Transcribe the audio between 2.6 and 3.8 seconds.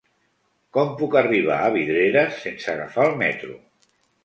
agafar el metro?